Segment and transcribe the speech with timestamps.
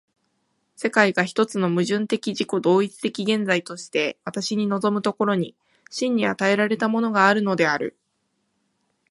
[0.77, 5.55] 世界が一つの矛盾的自己同一的現在として私に臨む所に、
[5.91, 7.95] 真に与えられたものがあるのである。